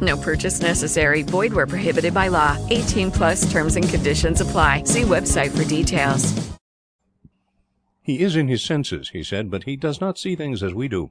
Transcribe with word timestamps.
No 0.00 0.16
purchase 0.16 0.60
necessary. 0.60 1.22
Void 1.22 1.52
where 1.52 1.66
prohibited 1.66 2.14
by 2.14 2.28
law. 2.28 2.56
18 2.70 3.10
plus 3.10 3.50
terms 3.50 3.76
and 3.76 3.88
conditions 3.88 4.40
apply. 4.40 4.84
See 4.84 5.02
website 5.02 5.56
for 5.56 5.68
details. 5.68 6.48
He 8.02 8.20
is 8.20 8.36
in 8.36 8.48
his 8.48 8.62
senses, 8.62 9.10
he 9.10 9.22
said, 9.22 9.50
but 9.50 9.64
he 9.64 9.76
does 9.76 10.00
not 10.00 10.18
see 10.18 10.34
things 10.34 10.62
as 10.62 10.72
we 10.72 10.88
do. 10.88 11.10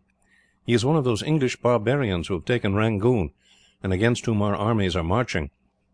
He 0.66 0.74
is 0.74 0.84
one 0.84 0.96
of 0.96 1.04
those 1.04 1.22
English 1.22 1.58
barbarians 1.58 2.28
who 2.28 2.34
have 2.34 2.46
taken 2.46 2.74
Rangoon, 2.74 3.32
and 3.84 3.94
against 3.94 4.26
whom 4.26 4.42
our 4.42 4.56
armies 4.56 4.96
are 4.96 5.04
marching. 5.04 5.52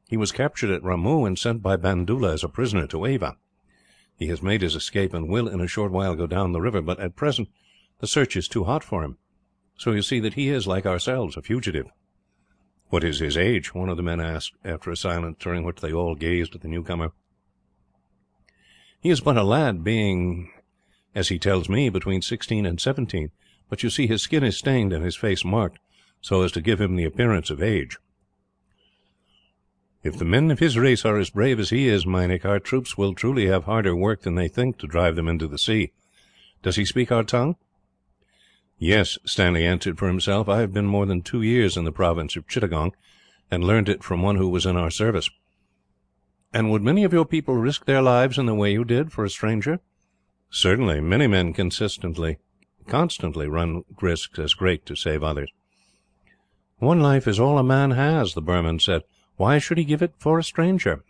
He 0.08 0.16
was 0.16 0.32
captured 0.32 0.70
at 0.70 0.82
Ramoo, 0.82 1.26
and 1.28 1.38
sent 1.38 1.62
by 1.62 1.76
Bandoola 1.76 2.34
as 2.34 2.44
a 2.44 2.48
prisoner 2.48 2.88
to 2.88 3.06
Ava. 3.06 3.36
He 4.16 4.28
has 4.28 4.42
made 4.42 4.62
his 4.62 4.76
escape, 4.76 5.14
and 5.14 5.28
will 5.28 5.50
in 5.50 5.60
a 5.60 5.67
short 5.67 5.92
while 5.92 6.16
go 6.16 6.26
down 6.26 6.54
the 6.54 6.62
river, 6.62 6.82
but 6.82 7.00
at 7.00 7.17
present 7.17 7.50
the 8.00 8.08
search 8.08 8.38
is 8.38 8.48
too 8.48 8.64
hot 8.64 8.84
for 8.84 9.04
him. 9.04 9.17
So 9.78 9.92
you 9.92 10.02
see 10.02 10.22
that 10.22 10.36
he 10.36 10.48
is, 10.48 10.67
like 10.67 10.86
ourselves, 10.86 11.36
a 11.36 11.42
fugitive." 11.42 11.88
"What 12.94 13.03
is 13.03 13.17
his 13.17 13.36
age?" 13.38 13.73
one 13.73 13.89
of 13.89 13.97
the 13.97 14.03
men 14.03 14.19
asked, 14.22 14.53
after 14.63 14.91
a 14.91 14.95
silence, 14.95 15.38
during 15.39 15.63
which 15.63 15.81
they 15.81 15.91
all 15.91 16.13
gazed 16.13 16.53
at 16.53 16.61
the 16.61 16.67
newcomer. 16.67 17.11
"He 19.02 19.09
is 19.09 19.19
but 19.19 19.36
a 19.36 19.41
lad, 19.41 19.83
being, 19.83 20.52
as 21.16 21.30
he 21.30 21.39
tells 21.39 21.67
me, 21.67 21.89
between 21.89 22.21
sixteen 22.21 22.67
and 22.67 22.80
seventeen; 22.80 23.31
but 23.67 23.81
you 23.81 23.89
see 23.89 24.05
his 24.05 24.21
skin 24.21 24.44
is 24.44 24.58
stained 24.58 24.94
and 24.94 25.03
his 25.03 25.16
face 25.16 25.44
marked, 25.44 25.80
so 26.21 26.44
as 26.44 26.52
to 26.52 26.61
give 26.61 26.80
him 26.80 26.95
the 26.95 27.03
appearance 27.03 27.49
of 27.49 27.64
age." 27.64 27.97
"If 30.03 30.16
the 30.19 30.23
men 30.23 30.52
of 30.52 30.59
his 30.59 30.77
race 30.77 31.03
are 31.03 31.17
as 31.17 31.31
brave 31.31 31.59
as 31.59 31.71
he 31.71 31.88
is, 31.88 32.05
Meinik, 32.05 32.45
our 32.45 32.59
troops 32.59 32.95
will 32.95 33.16
truly 33.16 33.47
have 33.47 33.64
harder 33.64 33.95
work 33.95 34.21
than 34.21 34.36
they 34.36 34.47
think 34.47 34.77
to 34.77 34.86
drive 34.86 35.16
them 35.16 35.27
into 35.27 35.47
the 35.47 35.58
sea. 35.58 35.94
Does 36.61 36.75
he 36.75 36.86
speak 36.86 37.11
our 37.11 37.23
tongue?" 37.23 37.55
"Yes," 38.86 39.17
Stanley 39.26 39.66
answered 39.66 39.98
for 39.98 40.09
himself. 40.09 40.50
"I 40.50 40.59
have 40.59 40.73
been 40.73 40.88
more 40.88 41.06
than 41.06 41.22
two 41.22 41.42
years 41.42 41.78
in 41.78 41.86
the 41.86 41.92
province 41.94 42.36
of 42.36 42.50
Chittagong, 42.50 42.92
and 43.50 43.64
learned 43.64 43.88
it 43.88 44.03
from 44.03 44.22
one 44.22 44.36
who 44.36 44.50
was 44.50 44.66
in 44.66 44.76
our 44.76 44.92
service." 44.92 45.30
"And 46.52 46.70
would 46.70 46.81
many 46.81 47.06
of 47.06 47.14
your 47.14 47.23
people 47.23 47.56
risk 47.56 47.86
their 47.86 48.02
lives 48.02 48.38
in 48.38 48.45
the 48.45 48.54
way 48.54 48.73
you 48.73 48.84
did, 48.84 49.14
for 49.14 49.23
a 49.23 49.30
stranger?" 49.30 49.80
"Certainly. 50.50 51.00
Many 51.00 51.28
men 51.28 51.54
constantly 51.54 53.48
run 53.48 53.84
risks 54.02 54.38
as 54.38 54.54
great 54.54 54.86
to 54.88 54.98
save 54.98 55.23
others." 55.23 55.50
"One 56.80 57.00
life 57.00 57.26
is 57.26 57.39
all 57.39 57.58
a 57.58 57.64
man 57.64 57.92
has," 57.92 58.33
the 58.33 58.42
Burman 58.42 58.80
said. 58.80 59.04
"Why 59.38 59.60
should 59.60 59.77
he 59.77 59.86
give 59.86 60.02
it 60.02 60.15
for 60.17 60.39
a 60.39 60.44
stranger?" 60.44 61.05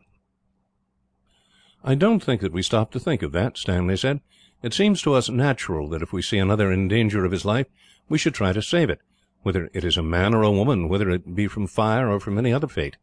"I 1.83 1.95
don't 1.95 2.21
think 2.21 2.41
that 2.41 2.53
we 2.53 2.61
stop 2.61 2.91
to 2.91 2.99
think 2.99 3.23
of 3.23 3.31
that," 3.31 3.57
Stanley 3.57 3.97
said. 3.97 4.21
"It 4.63 4.73
seems 4.73 5.01
to 5.01 5.13
us 5.13 5.29
natural 5.29 5.89
that 5.89 6.01
if 6.01 6.13
we 6.13 6.21
see 6.21 6.37
another 6.37 6.71
in 6.71 6.87
danger 6.87 7.25
of 7.25 7.33
his 7.33 7.43
life, 7.43 7.67
we 8.07 8.17
should 8.17 8.33
try 8.33 8.53
to 8.53 8.61
save 8.61 8.89
it, 8.89 9.01
whether 9.41 9.69
it 9.73 9.83
is 9.83 9.97
a 9.97 10.01
man 10.01 10.33
or 10.33 10.41
a 10.41 10.51
woman, 10.51 10.87
whether 10.87 11.09
it 11.09 11.35
be 11.35 11.47
from 11.47 11.67
fire 11.67 12.09
or 12.09 12.21
from 12.21 12.37
any 12.37 12.53
other 12.53 12.69
fate." 12.69 12.95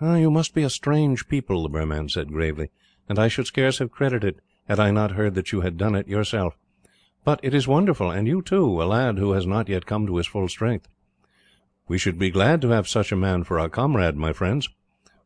Ah, 0.00 0.14
"You 0.14 0.30
must 0.30 0.54
be 0.54 0.62
a 0.62 0.70
strange 0.70 1.26
people," 1.26 1.64
the 1.64 1.68
Burman 1.68 2.08
said 2.08 2.28
gravely, 2.28 2.70
"and 3.08 3.18
I 3.18 3.26
should 3.26 3.48
scarce 3.48 3.78
have 3.78 3.90
credited 3.90 4.36
it, 4.36 4.40
had 4.68 4.78
I 4.78 4.92
not 4.92 5.10
heard 5.10 5.34
that 5.34 5.50
you 5.50 5.62
had 5.62 5.76
done 5.76 5.96
it, 5.96 6.06
yourself. 6.06 6.56
But 7.24 7.40
it 7.42 7.52
is 7.52 7.66
wonderful, 7.66 8.12
and 8.12 8.28
you, 8.28 8.40
too, 8.40 8.80
a 8.80 8.84
lad 8.84 9.18
who 9.18 9.32
has 9.32 9.48
not 9.48 9.68
yet 9.68 9.86
come 9.86 10.06
to 10.06 10.18
his 10.18 10.28
full 10.28 10.48
strength. 10.48 10.86
We 11.88 11.98
should 11.98 12.16
be 12.16 12.30
glad 12.30 12.62
to 12.62 12.68
have 12.68 12.86
such 12.86 13.10
a 13.10 13.16
man 13.16 13.42
for 13.42 13.58
our 13.58 13.68
comrade, 13.68 14.16
my 14.16 14.32
friends. 14.32 14.68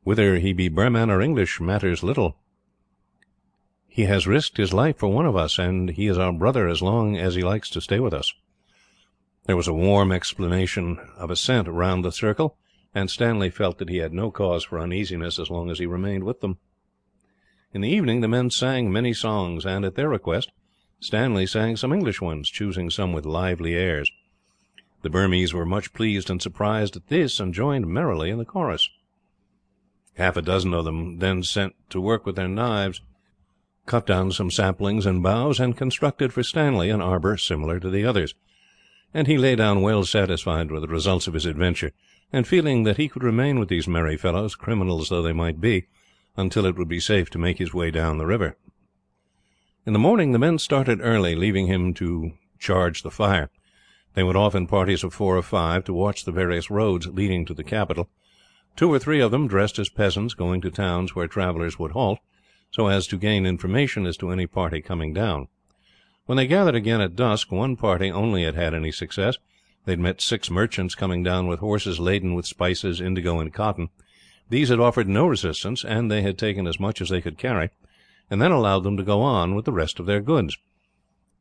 Whether 0.05 0.39
he 0.39 0.55
be 0.55 0.71
Burman 0.71 1.11
or 1.11 1.21
English 1.21 1.61
matters 1.61 2.03
little. 2.03 2.39
He 3.99 4.05
has 4.05 4.29
risked 4.29 4.59
his 4.59 4.73
life 4.73 4.99
for 4.99 5.09
one 5.09 5.27
of 5.27 5.35
us, 5.35 5.59
and 5.59 5.91
he 5.91 6.07
is 6.07 6.17
our 6.17 6.33
brother 6.33 6.69
as 6.69 6.81
long 6.81 7.17
as 7.17 7.35
he 7.35 7.43
likes 7.43 7.69
to 7.71 7.81
stay 7.81 7.99
with 7.99 8.15
us." 8.15 8.33
There 9.47 9.57
was 9.57 9.67
a 9.67 9.75
warm 9.75 10.13
exclamation 10.13 11.01
of 11.17 11.33
assent 11.33 11.67
round 11.67 12.05
the 12.05 12.13
circle, 12.13 12.57
and 12.95 13.11
Stanley 13.11 13.51
felt 13.51 13.79
that 13.79 13.89
he 13.89 13.97
had 13.97 14.13
no 14.13 14.31
cause 14.31 14.63
for 14.63 14.79
uneasiness 14.79 15.41
as 15.41 15.51
long 15.51 15.69
as 15.69 15.81
he 15.81 15.87
remained 15.87 16.23
with 16.23 16.43
them. 16.43 16.59
In 17.75 17.81
the 17.81 17.89
evening 17.89 18.21
the 18.21 18.29
men 18.29 18.51
sang 18.51 18.93
many 18.93 19.13
songs, 19.13 19.67
and, 19.67 19.85
at 19.85 19.97
their 19.97 20.09
request, 20.09 20.53
Stanley 21.01 21.45
sang 21.45 21.77
some 21.77 21.93
English 21.93 22.21
ones, 22.21 22.49
choosing 22.49 22.91
some 22.91 23.13
with 23.13 23.27
lively 23.27 23.75
airs. 23.75 24.13
The 25.03 25.11
Burmese 25.11 25.53
were 25.53 25.67
much 25.67 25.93
pleased 25.93 26.31
and 26.31 26.41
surprised 26.41 26.95
at 26.95 27.09
this, 27.09 27.41
and 27.41 27.53
joined 27.53 27.89
merrily 27.89 28.31
in 28.31 28.39
the 28.39 28.45
chorus. 28.45 28.89
Half 30.15 30.37
a 30.37 30.43
dozen 30.43 30.73
of 30.73 30.85
them 30.85 31.19
then 31.19 31.43
set 31.43 31.73
to 31.91 32.01
work 32.01 32.27
with 32.27 32.37
their 32.37 32.47
knives, 32.47 33.01
cut 33.89 34.07
down 34.07 34.31
some 34.31 34.51
saplings 34.51 35.07
and 35.07 35.23
boughs, 35.23 35.59
and 35.59 35.77
constructed 35.77 36.33
for 36.33 36.43
Stanley 36.43 36.91
an 36.91 37.01
arbour 37.01 37.39
similar 37.39 37.81
to 37.81 37.89
the 37.89 38.05
others; 38.05 38.35
and 39.15 39.27
he 39.27 39.39
lay 39.39 39.57
down 39.57 39.81
well 39.81 40.05
satisfied 40.05 40.71
with 40.71 40.83
the 40.83 40.89
results 40.89 41.27
of 41.27 41.33
his 41.33 41.47
adventure, 41.47 41.93
and 42.31 42.47
feeling 42.47 42.83
that 42.85 42.99
he 42.99 43.09
could 43.09 43.23
remain 43.23 43.59
with 43.59 43.71
these 43.71 43.89
merry 43.89 44.17
fellows, 44.17 44.55
criminals 44.55 45.09
though 45.09 45.23
they 45.23 45.33
might 45.33 45.59
be, 45.59 45.87
until 46.37 46.67
it 46.67 46.77
would 46.77 46.87
be 46.87 47.01
safe 47.01 47.31
to 47.31 47.39
make 47.39 47.57
his 47.57 47.73
way 47.73 47.91
down 47.91 48.19
the 48.19 48.27
river. 48.27 48.59
In 49.87 49.95
the 49.95 49.99
morning 49.99 50.33
the 50.33 50.39
men 50.39 50.59
started 50.59 51.01
early, 51.03 51.35
leaving 51.35 51.67
him 51.67 51.95
to 51.95 52.33
charge 52.59 53.03
the 53.03 53.11
fire. 53.11 53.49
They 54.13 54.23
went 54.23 54.37
off 54.37 54.55
in 54.55 54.67
parties 54.67 55.03
of 55.03 55.15
four 55.15 55.35
or 55.35 55.43
five, 55.43 55.85
to 55.85 55.95
watch 55.95 56.27
the 56.27 56.31
various 56.31 56.71
roads 56.71 57.07
leading 57.07 57.47
to 57.47 57.55
the 57.55 57.65
capital; 57.65 58.11
two 58.77 58.93
or 58.93 58.99
three 58.99 59.21
of 59.21 59.31
them, 59.31 59.49
dressed 59.49 59.79
as 59.79 59.89
peasants, 59.89 60.35
going 60.35 60.61
to 60.61 60.71
towns 60.71 61.15
where 61.15 61.27
travellers 61.27 61.79
would 61.79 61.93
halt, 61.93 62.19
so 62.71 62.89
as 62.89 63.07
to 63.07 63.17
gain 63.17 63.47
information 63.47 64.07
as 64.07 64.17
to 64.17 64.31
any 64.31 64.47
party 64.47 64.81
coming 64.81 65.13
down. 65.13 65.49
When 66.27 66.37
they 66.37 66.47
gathered 66.47 66.75
again 66.75 67.01
at 67.01 67.17
dusk, 67.17 67.51
one 67.51 67.77
party 67.77 68.11
only 68.11 68.45
had 68.45 68.55
had 68.55 68.75
any 68.75 68.93
success. 68.93 69.37
They 69.85 69.93
had 69.93 70.01
met 70.01 70.21
six 70.21 70.51
merchants 70.51 70.95
coming 70.95 71.23
down 71.23 71.47
with 71.47 71.61
horses 71.61 71.99
laden 71.99 72.35
with 72.35 72.47
spices, 72.47 73.01
indigo, 73.01 73.41
and 73.41 73.53
cotton. 73.53 73.89
These 74.51 74.69
had 74.69 74.81
offered 74.81 75.09
no 75.09 75.27
resistance, 75.27 75.85
and 75.85 76.11
they 76.11 76.23
had 76.23 76.37
taken 76.37 76.67
as 76.67 76.79
much 76.79 77.01
as 77.01 77.09
they 77.09 77.23
could 77.23 77.39
carry, 77.39 77.71
and 78.31 78.43
then 78.43 78.53
allowed 78.53 78.81
them 78.85 78.97
to 78.99 79.03
go 79.03 79.23
on 79.23 79.55
with 79.55 79.65
the 79.65 79.73
rest 79.73 79.99
of 79.99 80.07
their 80.07 80.21
goods. 80.21 80.59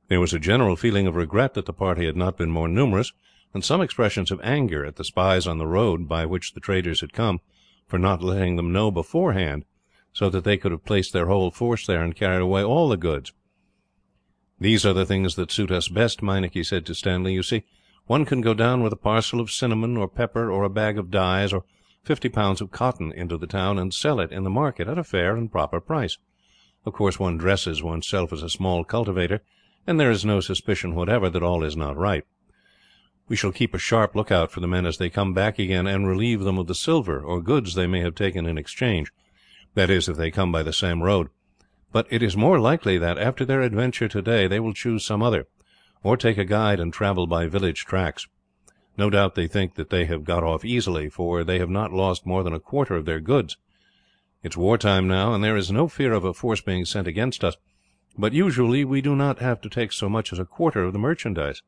There 0.07 0.21
was 0.21 0.33
a 0.33 0.39
general 0.39 0.77
feeling 0.77 1.07
of 1.07 1.15
regret 1.15 1.53
that 1.55 1.65
the 1.65 1.73
party 1.73 2.05
had 2.05 2.15
not 2.15 2.37
been 2.37 2.49
more 2.49 2.69
numerous, 2.69 3.11
and 3.53 3.63
some 3.63 3.81
expressions 3.81 4.31
of 4.31 4.39
anger 4.41 4.85
at 4.85 4.95
the 4.95 5.03
spies 5.03 5.47
on 5.47 5.57
the 5.57 5.67
road 5.67 6.07
by 6.07 6.25
which 6.25 6.53
the 6.53 6.61
traders 6.61 7.01
had 7.01 7.11
come, 7.11 7.41
for 7.87 7.99
not 7.99 8.23
letting 8.23 8.55
them 8.55 8.71
know 8.71 8.91
beforehand, 8.91 9.65
so 10.17 10.31
that 10.31 10.43
they 10.43 10.57
could 10.57 10.71
have 10.71 10.83
placed 10.83 11.13
their 11.13 11.27
whole 11.27 11.51
force 11.51 11.85
there 11.85 12.03
and 12.03 12.15
carried 12.15 12.41
away 12.41 12.63
all 12.63 12.89
the 12.89 12.97
goods. 12.97 13.33
"These 14.59 14.83
are 14.83 14.93
the 14.93 15.05
things 15.05 15.35
that 15.35 15.51
suit 15.51 15.69
us 15.69 15.89
best," 15.89 16.23
Meinik 16.23 16.65
said 16.65 16.87
to 16.87 16.95
Stanley. 16.95 17.35
"You 17.35 17.43
see, 17.43 17.65
one 18.07 18.25
can 18.25 18.41
go 18.41 18.55
down 18.55 18.81
with 18.81 18.91
a 18.91 19.03
parcel 19.11 19.39
of 19.39 19.51
cinnamon, 19.51 19.95
or 19.95 20.07
pepper, 20.07 20.49
or 20.49 20.63
a 20.63 20.71
bag 20.71 20.97
of 20.97 21.11
dyes, 21.11 21.53
or 21.53 21.65
fifty 22.01 22.29
pounds 22.29 22.61
of 22.61 22.71
cotton 22.71 23.11
into 23.11 23.37
the 23.37 23.45
town, 23.45 23.77
and 23.77 23.93
sell 23.93 24.19
it 24.19 24.31
in 24.31 24.43
the 24.43 24.49
market 24.49 24.87
at 24.87 24.97
a 24.97 25.03
fair 25.03 25.35
and 25.35 25.51
proper 25.51 25.79
price. 25.79 26.17
Of 26.83 26.93
course, 26.93 27.19
one 27.19 27.37
dresses 27.37 27.83
oneself 27.83 28.33
as 28.33 28.41
a 28.41 28.49
small 28.49 28.83
cultivator 28.83 29.41
and 29.85 29.99
there 29.99 30.09
is 30.09 30.25
no 30.25 30.39
suspicion 30.39 30.95
whatever 30.95 31.29
that 31.29 31.43
all 31.43 31.63
is 31.63 31.77
not 31.77 31.95
right. 31.95 32.23
We 33.29 33.35
shall 33.35 33.51
keep 33.51 33.75
a 33.75 33.77
sharp 33.79 34.15
lookout 34.15 34.51
for 34.51 34.61
the 34.61 34.67
men 34.67 34.87
as 34.87 34.97
they 34.97 35.09
come 35.09 35.33
back 35.33 35.59
again, 35.59 35.85
and 35.85 36.07
relieve 36.07 36.41
them 36.41 36.57
of 36.57 36.65
the 36.65 36.73
silver 36.73 37.21
or 37.21 37.39
goods 37.39 37.75
they 37.75 37.85
may 37.85 37.99
have 37.99 38.15
taken 38.15 38.47
in 38.47 38.57
exchange 38.57 39.11
that 39.77 39.91
is, 39.91 40.09
if 40.09 40.17
they 40.17 40.31
come 40.31 40.51
by 40.51 40.63
the 40.63 40.73
same 40.73 41.03
road; 41.03 41.29
but 41.91 42.07
it 42.09 42.23
is 42.23 42.35
more 42.35 42.59
likely 42.59 42.97
that, 42.97 43.19
after 43.19 43.45
their 43.45 43.61
adventure 43.61 44.07
today, 44.07 44.47
they 44.47 44.59
will 44.59 44.73
choose 44.73 45.05
some 45.05 45.21
other, 45.21 45.45
or 46.01 46.17
take 46.17 46.39
a 46.39 46.43
guide 46.43 46.79
and 46.79 46.91
travel 46.91 47.27
by 47.27 47.45
village 47.45 47.85
tracks. 47.85 48.25
No 48.97 49.11
doubt 49.11 49.35
they 49.35 49.45
think 49.47 49.75
that 49.75 49.91
they 49.91 50.05
have 50.05 50.23
got 50.23 50.43
off 50.43 50.65
easily, 50.65 51.09
for 51.09 51.43
they 51.43 51.59
have 51.59 51.69
not 51.69 51.93
lost 51.93 52.25
more 52.25 52.41
than 52.43 52.53
a 52.53 52.59
quarter 52.59 52.95
of 52.95 53.05
their 53.05 53.19
goods. 53.19 53.55
It's 54.41 54.57
war 54.57 54.79
time 54.79 55.07
now, 55.07 55.35
and 55.35 55.43
there 55.43 55.55
is 55.55 55.71
no 55.71 55.87
fear 55.87 56.11
of 56.11 56.23
a 56.23 56.33
force 56.33 56.59
being 56.59 56.83
sent 56.83 57.07
against 57.07 57.43
us, 57.43 57.55
but 58.17 58.33
usually 58.33 58.83
we 58.83 58.99
do 59.01 59.15
not 59.15 59.37
have 59.37 59.61
to 59.61 59.69
take 59.69 59.91
so 59.91 60.09
much 60.09 60.33
as 60.33 60.39
a 60.39 60.45
quarter 60.45 60.85
of 60.85 60.93
the 60.93 60.99
merchandise. 60.99 61.61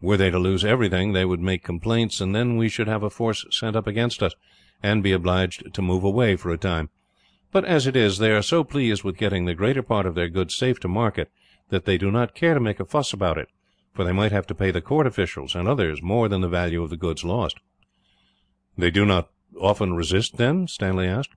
Were 0.00 0.16
they 0.16 0.30
to 0.30 0.38
lose 0.38 0.64
everything, 0.64 1.12
they 1.12 1.24
would 1.24 1.40
make 1.40 1.64
complaints, 1.64 2.20
and 2.20 2.36
then 2.36 2.56
we 2.56 2.68
should 2.68 2.86
have 2.86 3.02
a 3.02 3.10
force 3.10 3.44
sent 3.50 3.74
up 3.74 3.88
against 3.88 4.22
us, 4.22 4.34
and 4.84 5.02
be 5.02 5.12
obliged 5.12 5.72
to 5.72 5.80
move 5.80 6.04
away 6.04 6.36
for 6.36 6.52
a 6.52 6.58
time. 6.58 6.90
But 7.50 7.64
as 7.64 7.86
it 7.86 7.96
is, 7.96 8.18
they 8.18 8.32
are 8.32 8.42
so 8.42 8.62
pleased 8.62 9.02
with 9.02 9.16
getting 9.16 9.46
the 9.46 9.54
greater 9.54 9.82
part 9.82 10.04
of 10.04 10.14
their 10.14 10.28
goods 10.28 10.54
safe 10.54 10.78
to 10.80 10.88
market 10.88 11.30
that 11.70 11.86
they 11.86 11.96
do 11.96 12.10
not 12.10 12.34
care 12.34 12.52
to 12.52 12.60
make 12.60 12.78
a 12.80 12.84
fuss 12.84 13.14
about 13.14 13.38
it, 13.38 13.48
for 13.94 14.04
they 14.04 14.12
might 14.12 14.30
have 14.30 14.46
to 14.48 14.54
pay 14.54 14.70
the 14.70 14.82
court 14.82 15.06
officials 15.06 15.54
and 15.54 15.66
others 15.66 16.02
more 16.02 16.28
than 16.28 16.42
the 16.42 16.48
value 16.48 16.82
of 16.82 16.90
the 16.90 16.98
goods 16.98 17.24
lost." 17.24 17.60
"They 18.76 18.90
do 18.90 19.06
not 19.06 19.30
often 19.58 19.94
resist, 19.94 20.36
then?" 20.36 20.68
Stanley 20.68 21.06
asked. 21.06 21.34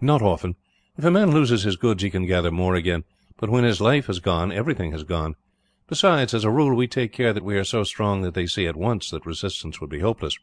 "Not 0.00 0.22
often. 0.22 0.56
If 0.96 1.04
a 1.04 1.10
man 1.10 1.30
loses 1.30 1.64
his 1.64 1.76
goods 1.76 2.02
he 2.02 2.08
can 2.08 2.24
gather 2.24 2.50
more 2.50 2.74
again, 2.74 3.04
but 3.36 3.50
when 3.50 3.64
his 3.64 3.82
life 3.82 4.06
has 4.06 4.18
gone 4.18 4.50
everything 4.50 4.92
has 4.92 5.04
gone. 5.04 5.36
Besides, 5.88 6.32
as 6.32 6.44
a 6.44 6.50
rule 6.50 6.74
we 6.74 6.86
take 6.86 7.12
care 7.12 7.34
that 7.34 7.44
we 7.44 7.58
are 7.58 7.64
so 7.64 7.84
strong 7.84 8.22
that 8.22 8.32
they 8.32 8.46
see 8.46 8.66
at 8.66 8.76
once 8.76 9.10
that 9.10 9.26
resistance 9.26 9.78
would 9.78 9.90
be 9.90 10.00
hopeless. 10.00 10.38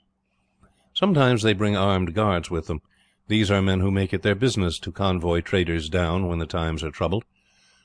Sometimes 1.00 1.44
they 1.44 1.54
bring 1.54 1.78
armed 1.78 2.14
guards 2.14 2.52
with 2.52 2.68
them. 2.68 2.82
These 3.30 3.50
are 3.50 3.62
men 3.62 3.80
who 3.80 3.90
make 3.90 4.14
it 4.14 4.22
their 4.22 4.36
business 4.36 4.78
to 4.80 4.92
convoy 4.92 5.40
traders 5.40 5.88
down 5.88 6.28
when 6.28 6.40
the 6.40 6.46
times 6.46 6.84
are 6.84 6.92
troubled. 6.92 7.24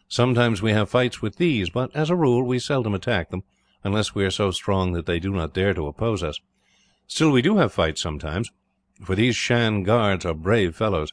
Sometimes 0.09 0.61
we 0.61 0.73
have 0.73 0.91
fights 0.91 1.23
with 1.23 1.37
these, 1.37 1.71
but 1.71 1.95
as 1.95 2.11
a 2.11 2.17
rule 2.17 2.43
we 2.43 2.59
seldom 2.59 2.93
attack 2.93 3.31
them, 3.31 3.45
unless 3.85 4.17
we 4.17 4.25
are 4.25 4.33
so 4.33 4.51
strong 4.51 4.95
that 4.95 5.07
they 5.07 5.21
do 5.21 5.33
not 5.33 5.55
dare 5.55 5.75
to 5.75 5.87
oppose 5.87 6.25
us. 6.25 6.41
Still 7.07 7.31
we 7.31 7.41
do 7.41 7.59
have 7.59 7.73
fights 7.73 8.03
sometimes, 8.03 8.51
for 9.05 9.15
these 9.15 9.37
Shan 9.37 9.85
guards 9.85 10.25
are 10.25 10.35
brave 10.35 10.75
fellows. 10.75 11.13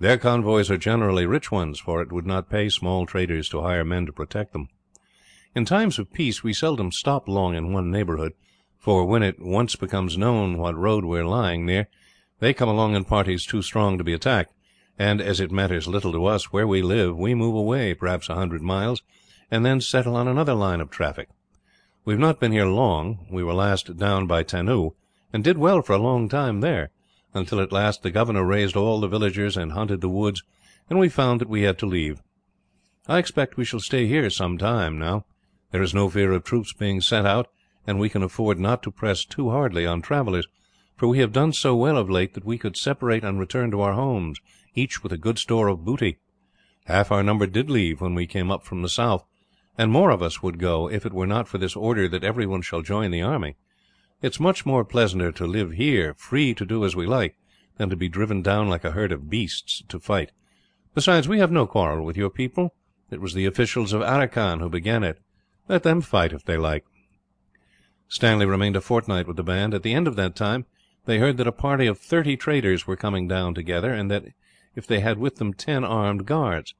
Their 0.00 0.18
convoys 0.18 0.68
are 0.68 0.76
generally 0.76 1.26
rich 1.26 1.52
ones, 1.52 1.78
for 1.78 2.02
it 2.02 2.10
would 2.10 2.26
not 2.26 2.50
pay 2.50 2.68
small 2.68 3.06
traders 3.06 3.48
to 3.50 3.62
hire 3.62 3.84
men 3.84 4.04
to 4.06 4.12
protect 4.12 4.52
them. 4.52 4.68
In 5.54 5.64
times 5.64 6.00
of 6.00 6.12
peace 6.12 6.42
we 6.42 6.52
seldom 6.52 6.90
stop 6.90 7.28
long 7.28 7.54
in 7.54 7.72
one 7.72 7.92
neighbourhood, 7.92 8.32
for 8.86 9.04
when 9.04 9.24
it 9.24 9.40
once 9.40 9.74
becomes 9.74 10.16
known 10.16 10.58
what 10.58 10.76
road 10.76 11.04
we 11.04 11.18
are 11.18 11.26
lying 11.26 11.66
near, 11.66 11.88
they 12.38 12.54
come 12.54 12.68
along 12.68 12.94
in 12.94 13.04
parties 13.04 13.44
too 13.44 13.60
strong 13.60 13.98
to 13.98 14.04
be 14.04 14.12
attacked, 14.12 14.54
and 14.96 15.20
as 15.20 15.40
it 15.40 15.50
matters 15.50 15.88
little 15.88 16.12
to 16.12 16.24
us 16.24 16.52
where 16.52 16.68
we 16.68 16.80
live, 16.80 17.18
we 17.18 17.34
move 17.34 17.56
away, 17.56 17.92
perhaps 17.94 18.28
a 18.28 18.36
hundred 18.36 18.62
miles, 18.62 19.02
and 19.50 19.66
then 19.66 19.80
settle 19.80 20.14
on 20.14 20.28
another 20.28 20.54
line 20.54 20.80
of 20.80 20.88
traffic. 20.88 21.28
We 22.04 22.12
have 22.12 22.20
not 22.20 22.38
been 22.38 22.52
here 22.52 22.66
long. 22.66 23.26
We 23.28 23.42
were 23.42 23.54
last 23.54 23.96
down 23.96 24.28
by 24.28 24.44
Tannoo, 24.44 24.94
and 25.32 25.42
did 25.42 25.58
well 25.58 25.82
for 25.82 25.94
a 25.94 25.98
long 25.98 26.28
time 26.28 26.60
there, 26.60 26.90
until 27.34 27.60
at 27.60 27.72
last 27.72 28.04
the 28.04 28.12
governor 28.12 28.44
raised 28.44 28.76
all 28.76 29.00
the 29.00 29.08
villagers 29.08 29.56
and 29.56 29.72
hunted 29.72 30.00
the 30.00 30.08
woods, 30.08 30.44
and 30.88 31.00
we 31.00 31.08
found 31.08 31.40
that 31.40 31.48
we 31.48 31.62
had 31.62 31.80
to 31.80 31.86
leave. 31.86 32.22
I 33.08 33.18
expect 33.18 33.56
we 33.56 33.64
shall 33.64 33.80
stay 33.80 34.06
here 34.06 34.30
some 34.30 34.56
time, 34.56 34.96
now. 34.96 35.24
There 35.72 35.82
is 35.82 35.92
no 35.92 36.08
fear 36.08 36.30
of 36.30 36.44
troops 36.44 36.72
being 36.72 37.00
sent 37.00 37.26
out, 37.26 37.48
and 37.86 37.98
we 37.98 38.08
can 38.08 38.22
afford 38.22 38.58
not 38.58 38.82
to 38.82 38.90
press 38.90 39.24
too 39.24 39.50
hardly 39.50 39.86
on 39.86 40.02
travellers, 40.02 40.46
for 40.96 41.06
we 41.08 41.18
have 41.18 41.32
done 41.32 41.52
so 41.52 41.76
well 41.76 41.96
of 41.96 42.10
late 42.10 42.34
that 42.34 42.44
we 42.44 42.58
could 42.58 42.76
separate 42.76 43.22
and 43.22 43.38
return 43.38 43.70
to 43.70 43.80
our 43.80 43.92
homes, 43.92 44.38
each 44.74 45.02
with 45.02 45.12
a 45.12 45.18
good 45.18 45.38
store 45.38 45.68
of 45.68 45.84
booty. 45.84 46.18
Half 46.86 47.12
our 47.12 47.22
number 47.22 47.46
did 47.46 47.68
leave 47.68 48.00
when 48.00 48.14
we 48.14 48.26
came 48.26 48.50
up 48.50 48.64
from 48.64 48.82
the 48.82 48.88
south, 48.88 49.24
and 49.76 49.92
more 49.92 50.10
of 50.10 50.22
us 50.22 50.42
would 50.42 50.58
go, 50.58 50.88
if 50.88 51.04
it 51.04 51.12
were 51.12 51.26
not 51.26 51.48
for 51.48 51.58
this 51.58 51.76
order 51.76 52.08
that 52.08 52.24
everyone 52.24 52.62
shall 52.62 52.82
join 52.82 53.10
the 53.10 53.22
army. 53.22 53.56
It 54.22 54.32
is 54.32 54.40
much 54.40 54.64
more 54.64 54.84
pleasanter 54.84 55.30
to 55.32 55.46
live 55.46 55.72
here, 55.72 56.14
free 56.14 56.54
to 56.54 56.64
do 56.64 56.84
as 56.84 56.96
we 56.96 57.06
like, 57.06 57.36
than 57.76 57.90
to 57.90 57.96
be 57.96 58.08
driven 58.08 58.40
down 58.40 58.68
like 58.68 58.84
a 58.84 58.92
herd 58.92 59.12
of 59.12 59.28
beasts 59.28 59.82
to 59.88 60.00
fight. 60.00 60.32
Besides, 60.94 61.28
we 61.28 61.38
have 61.38 61.52
no 61.52 61.66
quarrel 61.66 62.06
with 62.06 62.16
your 62.16 62.30
people. 62.30 62.74
It 63.10 63.20
was 63.20 63.34
the 63.34 63.44
officials 63.44 63.92
of 63.92 64.00
Aracan 64.00 64.60
who 64.60 64.70
began 64.70 65.04
it. 65.04 65.20
Let 65.68 65.82
them 65.82 66.00
fight 66.00 66.32
if 66.32 66.44
they 66.44 66.56
like." 66.56 66.84
Stanley 68.08 68.46
remained 68.46 68.76
a 68.76 68.80
fortnight 68.80 69.26
with 69.26 69.36
the 69.36 69.42
band. 69.42 69.74
At 69.74 69.82
the 69.82 69.92
end 69.92 70.06
of 70.06 70.16
that 70.16 70.36
time, 70.36 70.64
they 71.06 71.18
heard 71.18 71.36
that 71.36 71.46
a 71.46 71.52
party 71.52 71.86
of 71.86 71.98
thirty 71.98 72.36
traders 72.36 72.86
were 72.86 72.96
coming 72.96 73.28
down 73.28 73.54
together, 73.54 73.92
and 73.92 74.10
that 74.10 74.24
if 74.74 74.86
they 74.86 75.00
had 75.00 75.18
with 75.18 75.36
them 75.36 75.52
ten 75.52 75.84
armed 75.84 76.26
guards. 76.26 76.74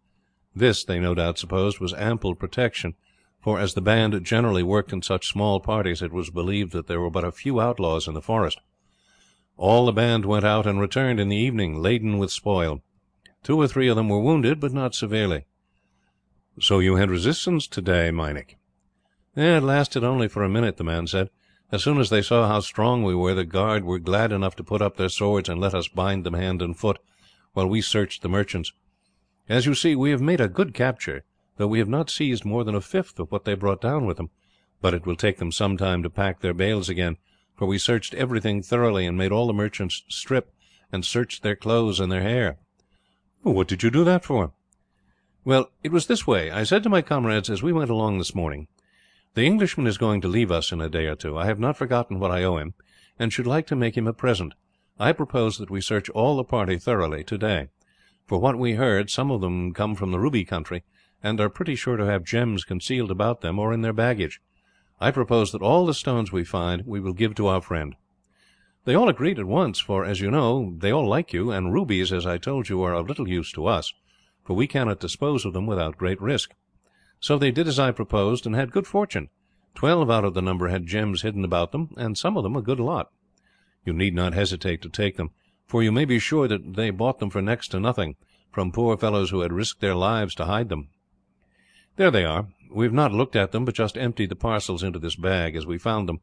This, 0.54 0.84
they 0.84 0.98
no 0.98 1.14
doubt 1.14 1.38
supposed, 1.38 1.80
was 1.80 1.92
ample 1.94 2.34
protection, 2.34 2.94
for 3.40 3.60
as 3.60 3.74
the 3.74 3.80
band 3.80 4.24
generally 4.24 4.62
worked 4.62 4.92
in 4.92 5.02
such 5.02 5.28
small 5.28 5.60
parties, 5.60 6.02
it 6.02 6.12
was 6.12 6.30
believed 6.30 6.72
that 6.72 6.86
there 6.86 7.00
were 7.00 7.10
but 7.10 7.24
a 7.24 7.32
few 7.32 7.60
outlaws 7.60 8.08
in 8.08 8.14
the 8.14 8.22
forest. 8.22 8.60
All 9.56 9.86
the 9.86 9.92
band 9.92 10.24
went 10.26 10.44
out, 10.44 10.66
and 10.66 10.80
returned 10.80 11.20
in 11.20 11.28
the 11.28 11.36
evening, 11.36 11.80
laden 11.80 12.18
with 12.18 12.30
spoil. 12.30 12.82
Two 13.42 13.60
or 13.60 13.68
three 13.68 13.88
of 13.88 13.96
them 13.96 14.08
were 14.08 14.20
wounded, 14.20 14.60
but 14.60 14.72
not 14.72 14.94
severely. 14.94 15.44
"So 16.60 16.78
you 16.78 16.96
had 16.96 17.10
resistance 17.10 17.66
today, 17.66 18.10
Meinik?" 18.10 18.56
"It 19.38 19.62
lasted 19.62 20.02
only 20.02 20.28
for 20.28 20.42
a 20.42 20.48
minute," 20.48 20.78
the 20.78 20.82
man 20.84 21.06
said. 21.06 21.28
"As 21.70 21.84
soon 21.84 21.98
as 21.98 22.08
they 22.08 22.22
saw 22.22 22.48
how 22.48 22.60
strong 22.60 23.02
we 23.02 23.14
were, 23.14 23.34
the 23.34 23.44
guard 23.44 23.84
were 23.84 23.98
glad 23.98 24.32
enough 24.32 24.56
to 24.56 24.64
put 24.64 24.80
up 24.80 24.96
their 24.96 25.10
swords 25.10 25.50
and 25.50 25.60
let 25.60 25.74
us 25.74 25.88
bind 25.88 26.24
them 26.24 26.32
hand 26.32 26.62
and 26.62 26.74
foot, 26.74 26.98
while 27.52 27.66
we 27.66 27.82
searched 27.82 28.22
the 28.22 28.30
merchants. 28.30 28.72
As 29.46 29.66
you 29.66 29.74
see, 29.74 29.94
we 29.94 30.10
have 30.10 30.22
made 30.22 30.40
a 30.40 30.48
good 30.48 30.72
capture, 30.72 31.22
though 31.58 31.66
we 31.66 31.80
have 31.80 31.88
not 31.90 32.08
seized 32.08 32.46
more 32.46 32.64
than 32.64 32.74
a 32.74 32.80
fifth 32.80 33.18
of 33.20 33.30
what 33.30 33.44
they 33.44 33.52
brought 33.52 33.82
down 33.82 34.06
with 34.06 34.16
them; 34.16 34.30
but 34.80 34.94
it 34.94 35.04
will 35.04 35.16
take 35.16 35.36
them 35.36 35.52
some 35.52 35.76
time 35.76 36.02
to 36.02 36.08
pack 36.08 36.40
their 36.40 36.54
bales 36.54 36.88
again, 36.88 37.18
for 37.58 37.66
we 37.66 37.76
searched 37.76 38.14
everything 38.14 38.62
thoroughly, 38.62 39.04
and 39.04 39.18
made 39.18 39.32
all 39.32 39.46
the 39.48 39.52
merchants 39.52 40.02
strip, 40.08 40.50
and 40.90 41.04
searched 41.04 41.42
their 41.42 41.56
clothes 41.56 42.00
and 42.00 42.10
their 42.10 42.22
hair." 42.22 42.56
Oh, 43.44 43.50
"What 43.50 43.68
did 43.68 43.82
you 43.82 43.90
do 43.90 44.02
that 44.02 44.24
for?" 44.24 44.54
"Well, 45.44 45.70
it 45.82 45.92
was 45.92 46.06
this 46.06 46.26
way. 46.26 46.50
I 46.50 46.62
said 46.62 46.82
to 46.84 46.88
my 46.88 47.02
comrades 47.02 47.50
as 47.50 47.62
we 47.62 47.74
went 47.74 47.90
along 47.90 48.16
this 48.16 48.34
morning: 48.34 48.68
the 49.36 49.44
Englishman 49.44 49.86
is 49.86 49.98
going 49.98 50.22
to 50.22 50.28
leave 50.28 50.50
us 50.50 50.72
in 50.72 50.80
a 50.80 50.88
day 50.88 51.04
or 51.04 51.14
two. 51.14 51.36
I 51.36 51.44
have 51.44 51.60
not 51.60 51.76
forgotten 51.76 52.18
what 52.18 52.30
I 52.30 52.42
owe 52.42 52.56
him, 52.56 52.72
and 53.18 53.30
should 53.30 53.46
like 53.46 53.66
to 53.66 53.76
make 53.76 53.94
him 53.94 54.06
a 54.06 54.14
present. 54.14 54.54
I 54.98 55.12
propose 55.12 55.58
that 55.58 55.68
we 55.68 55.82
search 55.82 56.08
all 56.08 56.38
the 56.38 56.42
party 56.42 56.78
thoroughly, 56.78 57.22
today. 57.22 57.68
For 58.24 58.38
what 58.38 58.58
we 58.58 58.76
heard, 58.76 59.10
some 59.10 59.30
of 59.30 59.42
them 59.42 59.74
come 59.74 59.94
from 59.94 60.10
the 60.10 60.18
ruby 60.18 60.46
country, 60.46 60.84
and 61.22 61.38
are 61.38 61.50
pretty 61.50 61.74
sure 61.74 61.98
to 61.98 62.06
have 62.06 62.24
gems 62.24 62.64
concealed 62.64 63.10
about 63.10 63.42
them, 63.42 63.58
or 63.58 63.74
in 63.74 63.82
their 63.82 63.92
baggage. 63.92 64.40
I 65.00 65.10
propose 65.10 65.52
that 65.52 65.60
all 65.60 65.84
the 65.84 65.92
stones 65.92 66.32
we 66.32 66.42
find 66.42 66.86
we 66.86 66.98
will 66.98 67.12
give 67.12 67.34
to 67.34 67.48
our 67.48 67.60
friend." 67.60 67.94
They 68.86 68.94
all 68.94 69.10
agreed 69.10 69.38
at 69.38 69.44
once, 69.44 69.78
for, 69.78 70.06
as 70.06 70.18
you 70.18 70.30
know, 70.30 70.74
they 70.78 70.90
all 70.90 71.06
like 71.06 71.34
you; 71.34 71.50
and 71.50 71.74
rubies, 71.74 72.10
as 72.10 72.24
I 72.24 72.38
told 72.38 72.70
you, 72.70 72.80
are 72.80 72.94
of 72.94 73.06
little 73.06 73.28
use 73.28 73.52
to 73.52 73.66
us, 73.66 73.92
for 74.44 74.54
we 74.54 74.66
cannot 74.66 75.00
dispose 75.00 75.44
of 75.44 75.52
them 75.52 75.66
without 75.66 75.98
great 75.98 76.22
risk. 76.22 76.54
So 77.20 77.38
they 77.38 77.50
did 77.50 77.66
as 77.66 77.78
I 77.78 77.90
proposed, 77.92 78.46
and 78.46 78.54
had 78.54 78.70
good 78.70 78.86
fortune. 78.86 79.30
Twelve 79.74 80.10
out 80.10 80.24
of 80.24 80.34
the 80.34 80.42
number 80.42 80.68
had 80.68 80.86
gems 80.86 81.22
hidden 81.22 81.44
about 81.44 81.72
them, 81.72 81.94
and 81.96 82.16
some 82.16 82.36
of 82.36 82.42
them 82.42 82.56
a 82.56 82.62
good 82.62 82.80
lot. 82.80 83.10
You 83.84 83.92
need 83.92 84.14
not 84.14 84.34
hesitate 84.34 84.82
to 84.82 84.88
take 84.88 85.16
them, 85.16 85.30
for 85.66 85.82
you 85.82 85.92
may 85.92 86.04
be 86.04 86.18
sure 86.18 86.48
that 86.48 86.74
they 86.74 86.90
bought 86.90 87.18
them 87.18 87.30
for 87.30 87.42
next 87.42 87.68
to 87.68 87.80
nothing, 87.80 88.16
from 88.52 88.72
poor 88.72 88.96
fellows 88.96 89.30
who 89.30 89.40
had 89.40 89.52
risked 89.52 89.80
their 89.80 89.94
lives 89.94 90.34
to 90.36 90.44
hide 90.44 90.68
them. 90.68 90.88
"There 91.96 92.10
they 92.10 92.24
are. 92.24 92.48
We 92.70 92.84
have 92.84 92.92
not 92.92 93.12
looked 93.12 93.36
at 93.36 93.52
them, 93.52 93.64
but 93.64 93.74
just 93.74 93.96
emptied 93.96 94.28
the 94.28 94.36
parcels 94.36 94.82
into 94.82 94.98
this 94.98 95.16
bag, 95.16 95.56
as 95.56 95.66
we 95.66 95.78
found 95.78 96.08
them. 96.08 96.20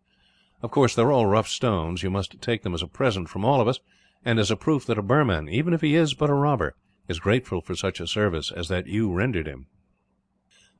Of 0.61 0.71
course, 0.71 0.95
they 0.95 1.01
are 1.01 1.11
all 1.11 1.25
rough 1.25 1.47
stones. 1.47 2.03
You 2.03 2.09
must 2.09 2.41
take 2.41 2.63
them 2.63 2.73
as 2.73 2.81
a 2.81 2.87
present 2.87 3.29
from 3.29 3.43
all 3.43 3.61
of 3.61 3.67
us, 3.67 3.79
and 4.23 4.39
as 4.39 4.51
a 4.51 4.55
proof 4.55 4.85
that 4.85 4.97
a 4.97 5.01
Burman, 5.01 5.49
even 5.49 5.73
if 5.73 5.81
he 5.81 5.95
is 5.95 6.13
but 6.13 6.29
a 6.29 6.33
robber, 6.33 6.75
is 7.07 7.19
grateful 7.19 7.61
for 7.61 7.75
such 7.75 7.99
a 7.99 8.07
service 8.07 8.51
as 8.51 8.67
that 8.67 8.87
you 8.87 9.11
rendered 9.11 9.47
him." 9.47 9.67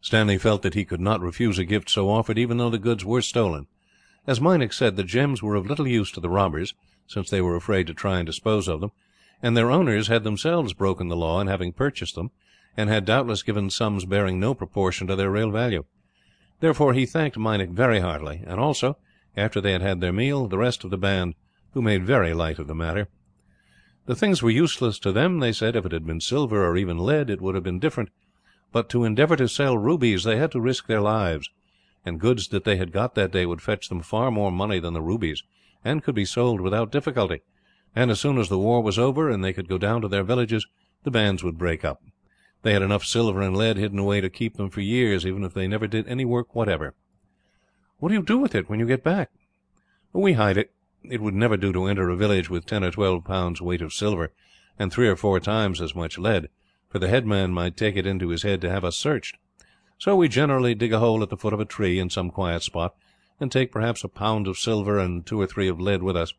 Stanley 0.04 0.38
felt 0.38 0.64
that 0.64 0.74
he 0.74 0.84
could 0.84 1.00
not 1.00 1.22
refuse 1.22 1.58
a 1.58 1.64
gift 1.64 1.90
so 1.90 2.10
offered, 2.10 2.38
even 2.38 2.58
though 2.58 2.70
the 2.70 2.78
goods 2.78 3.06
were 3.06 3.22
stolen. 3.22 3.68
As 4.28 4.42
Meinik 4.42 4.74
said, 4.74 4.98
the 4.98 5.04
gems 5.06 5.42
were 5.42 5.56
of 5.56 5.66
little 5.66 5.88
use 5.88 6.12
to 6.12 6.20
the 6.20 6.30
robbers, 6.30 6.74
since 7.08 7.30
they 7.30 7.40
were 7.40 7.56
afraid 7.56 7.88
to 7.88 7.94
try 7.94 8.18
and 8.20 8.26
dispose 8.26 8.68
of 8.68 8.82
them, 8.82 8.92
and 9.42 9.56
their 9.56 9.72
owners 9.72 10.10
had 10.10 10.26
themselves 10.26 10.74
broken 10.74 11.08
the 11.08 11.16
law 11.16 11.40
in 11.40 11.48
having 11.48 11.72
purchased 11.72 12.16
them, 12.16 12.32
and 12.76 12.90
had 12.90 13.06
doubtless 13.06 13.44
given 13.44 13.70
sums 13.70 14.04
bearing 14.04 14.42
no 14.42 14.54
proportion 14.54 15.08
to 15.08 15.16
their 15.16 15.32
real 15.32 15.52
value. 15.52 15.86
Therefore 16.60 16.94
he 16.94 17.06
thanked 17.06 17.38
Meinik 17.38 17.70
very 17.70 18.02
heartily, 18.02 18.44
and 18.46 18.60
also, 18.60 18.98
after 19.38 19.62
they 19.62 19.72
had 19.72 19.82
had 19.82 20.02
their 20.02 20.12
meal, 20.12 20.48
the 20.50 20.58
rest 20.58 20.84
of 20.84 20.90
the 20.90 20.98
band, 20.98 21.34
who 21.72 21.82
made 21.82 22.06
very 22.06 22.34
light 22.34 22.60
of 22.60 22.68
the 22.68 22.76
matter. 22.76 23.08
The 24.06 24.16
things 24.16 24.44
were 24.44 24.50
useless 24.50 25.00
to 25.00 25.14
them, 25.14 25.40
they 25.40 25.54
said. 25.54 25.78
If 25.78 25.86
it 25.86 25.94
had 25.94 26.06
been 26.06 26.20
silver, 26.20 26.68
or 26.68 26.76
even 26.76 26.98
lead, 26.98 27.30
it 27.30 27.40
would 27.40 27.56
have 27.56 27.64
been 27.64 27.80
different 27.80 28.10
but 28.74 28.90
to 28.90 29.04
endeavour 29.04 29.36
to 29.36 29.48
sell 29.48 29.78
rubies 29.78 30.24
they 30.24 30.36
had 30.36 30.52
to 30.52 30.60
risk 30.60 30.88
their 30.88 31.00
lives, 31.00 31.50
and 32.04 32.20
goods 32.20 32.48
that 32.48 32.64
they 32.64 32.76
had 32.76 32.92
got 32.92 33.14
that 33.14 33.32
day 33.32 33.46
would 33.46 33.62
fetch 33.62 33.88
them 33.88 34.02
far 34.02 34.32
more 34.32 34.52
money 34.52 34.80
than 34.80 34.94
the 34.94 35.02
rubies, 35.02 35.44
and 35.86 36.04
could 36.04 36.16
be 36.16 36.26
sold 36.26 36.60
without 36.60 36.92
difficulty; 36.92 37.42
and 37.96 38.10
as 38.10 38.20
soon 38.20 38.40
as 38.40 38.50
the 38.50 38.58
war 38.58 38.82
was 38.82 38.98
over, 38.98 39.30
and 39.30 39.44
they 39.44 39.54
could 39.54 39.70
go 39.70 39.78
down 39.78 40.02
to 40.02 40.08
their 40.08 40.24
villages, 40.24 40.66
the 41.04 41.12
bands 41.12 41.44
would 41.44 41.56
break 41.56 41.86
up. 41.86 42.02
They 42.64 42.74
had 42.74 42.82
enough 42.82 43.06
silver 43.06 43.44
and 43.44 43.56
lead 43.56 43.78
hidden 43.78 44.00
away 44.00 44.22
to 44.22 44.30
keep 44.30 44.58
them 44.58 44.72
for 44.72 44.82
years, 44.82 45.24
even 45.24 45.44
if 45.44 45.54
they 45.54 45.68
never 45.68 45.86
did 45.86 46.08
any 46.08 46.26
work 46.26 46.56
whatever. 46.56 46.96
"What 48.00 48.10
do 48.10 48.16
you 48.16 48.24
do 48.24 48.40
with 48.40 48.56
it, 48.56 48.70
when 48.70 48.80
you 48.80 48.88
get 48.88 49.04
back?" 49.04 49.30
"We 50.14 50.34
hide 50.34 50.58
it. 50.58 50.72
It 51.04 51.22
would 51.22 51.36
never 51.36 51.58
do 51.58 51.72
to 51.74 51.86
enter 51.86 52.10
a 52.10 52.16
village 52.16 52.50
with 52.50 52.66
ten 52.66 52.84
or 52.84 52.90
twelve 52.90 53.24
pounds 53.24 53.62
weight 53.62 53.84
of 53.84 53.94
silver, 53.94 54.32
and 54.80 54.92
three 54.92 55.08
or 55.08 55.16
four 55.16 55.40
times 55.40 55.80
as 55.80 55.94
much 55.94 56.18
lead, 56.18 56.50
for 56.94 57.00
the 57.00 57.08
headman 57.08 57.52
might 57.52 57.76
take 57.76 57.96
it 57.96 58.06
into 58.06 58.30
his 58.30 58.44
head 58.44 58.62
to 58.62 58.70
have 58.70 58.86
us 58.86 58.96
searched. 58.96 59.36
So 59.98 60.16
we 60.16 60.28
generally 60.28 60.76
dig 60.76 60.94
a 60.94 61.00
hole 61.00 61.24
at 61.24 61.30
the 61.32 61.38
foot 61.38 61.52
of 61.52 61.60
a 61.60 61.66
tree, 61.66 61.98
in 61.98 62.12
some 62.12 62.30
quiet 62.30 62.62
spot, 62.62 62.94
and 63.40 63.52
take 63.52 63.72
perhaps 63.72 64.04
a 64.04 64.08
pound 64.08 64.48
of 64.48 64.60
silver 64.60 65.00
and 65.00 65.26
two 65.26 65.42
or 65.42 65.48
three 65.48 65.68
of 65.68 65.82
lead 65.82 66.04
with 66.04 66.16
us. 66.16 66.36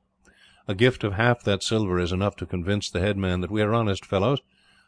A 0.68 0.74
gift 0.76 1.02
of 1.02 1.14
half 1.14 1.42
that 1.42 1.64
silver 1.64 1.98
is 1.98 2.12
enough 2.12 2.36
to 2.36 2.46
convince 2.46 2.88
the 2.88 3.00
headman 3.00 3.40
that 3.40 3.50
we 3.50 3.62
are 3.62 3.74
honest 3.74 4.06
fellows, 4.06 4.42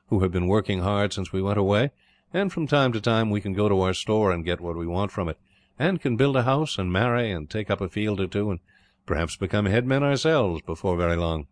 who 0.07 0.21
have 0.21 0.31
been 0.31 0.47
working 0.47 0.83
hard 0.83 1.13
since 1.13 1.33
we 1.33 1.43
went 1.43 1.59
away, 1.59 1.91
and 2.33 2.53
from 2.53 2.69
time 2.69 2.93
to 2.93 3.01
time 3.01 3.29
we 3.29 3.41
can 3.41 3.53
go 3.53 3.69
to 3.69 3.81
our 3.81 3.93
store 3.93 4.31
and 4.31 4.45
get 4.45 4.61
what 4.61 4.77
we 4.77 4.87
want 4.87 5.11
from 5.11 5.29
it, 5.29 5.37
and 5.81 6.01
can 6.01 6.17
build 6.17 6.37
a 6.37 6.45
house, 6.45 6.79
and 6.79 6.93
marry, 6.93 7.33
and 7.33 7.51
take 7.51 7.73
up 7.73 7.81
a 7.81 7.89
field 7.89 8.21
or 8.21 8.29
two, 8.29 8.53
and 8.53 8.61
perhaps 9.05 9.35
become 9.35 9.67
headmen 9.67 10.05
ourselves 10.05 10.63
before 10.63 10.97
very 10.97 11.17
long." 11.17 11.49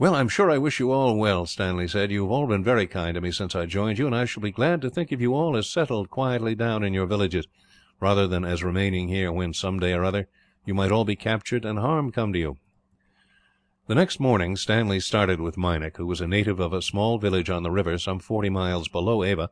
"Well, 0.00 0.14
I 0.14 0.20
am 0.20 0.30
sure 0.30 0.50
I 0.50 0.56
wish 0.56 0.80
you 0.80 0.92
all 0.92 1.18
well," 1.18 1.44
Stanley 1.44 1.86
said. 1.86 2.10
"You 2.10 2.22
have 2.22 2.30
all 2.30 2.46
been 2.46 2.64
very 2.64 2.86
kind 2.86 3.16
to 3.16 3.20
me 3.20 3.30
since 3.30 3.54
I 3.54 3.66
joined 3.66 3.98
you, 3.98 4.06
and 4.06 4.16
I 4.16 4.24
shall 4.24 4.42
be 4.42 4.50
glad 4.50 4.80
to 4.80 4.88
think 4.88 5.12
of 5.12 5.20
you 5.20 5.34
all 5.34 5.58
as 5.58 5.68
settled 5.68 6.08
quietly 6.08 6.54
down 6.54 6.82
in 6.82 6.94
your 6.94 7.04
villages, 7.04 7.46
rather 8.00 8.26
than 8.26 8.42
as 8.42 8.64
remaining 8.64 9.08
here 9.08 9.30
when, 9.30 9.52
some 9.52 9.78
day 9.78 9.92
or 9.92 10.02
other, 10.02 10.26
you 10.64 10.72
might 10.72 10.90
all 10.90 11.04
be 11.04 11.16
captured 11.16 11.66
and 11.66 11.78
harm 11.78 12.12
come 12.12 12.32
to 12.32 12.38
you." 12.38 12.56
The 13.88 13.94
next 13.94 14.18
morning 14.18 14.56
Stanley 14.56 15.00
started 15.00 15.38
with 15.38 15.58
Meinik, 15.58 15.98
who 15.98 16.06
was 16.06 16.22
a 16.22 16.26
native 16.26 16.60
of 16.60 16.72
a 16.72 16.80
small 16.80 17.18
village 17.18 17.50
on 17.50 17.62
the 17.62 17.70
river, 17.70 17.98
some 17.98 18.20
forty 18.20 18.48
miles 18.48 18.88
below 18.88 19.22
Ava. 19.22 19.50